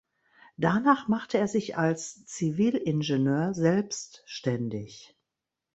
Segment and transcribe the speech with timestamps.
[0.57, 5.15] Danach machte er sich als Zivilingenieur selbständig.